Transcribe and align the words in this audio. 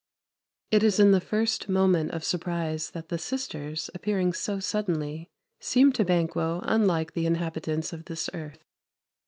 It 0.71 0.81
is 0.81 0.99
in 0.99 1.11
the 1.11 1.21
first 1.21 1.69
moment 1.69 2.09
of 2.09 2.23
surprise 2.23 2.89
that 2.89 3.09
the 3.09 3.19
sisters, 3.19 3.87
appearing 3.93 4.33
so 4.33 4.59
suddenly, 4.59 5.29
seem 5.59 5.91
to 5.93 6.03
Banquo 6.03 6.59
unlike 6.63 7.13
the 7.13 7.27
inhabitants 7.27 7.93
of 7.93 8.05
this 8.05 8.27
earth. 8.33 8.63